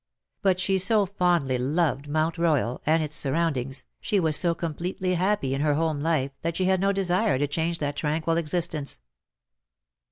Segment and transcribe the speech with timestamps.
[0.41, 5.53] But she so fondly loved Mount Royal and its surroundings, she was so completely happy
[5.53, 8.99] in her home life, that she had no desire to change that tranquil existence.